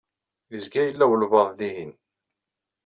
Yezga 0.51 0.81
yella 0.83 1.05
walebɛaḍ 1.09 1.49
dihin. 1.59 1.91